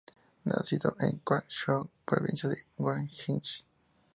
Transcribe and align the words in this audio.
Nacido 0.45 0.95
en 0.99 1.19
Quanzhou, 1.23 1.87
provincia 2.07 2.49
de 2.49 2.65
Guangxi. 2.75 3.63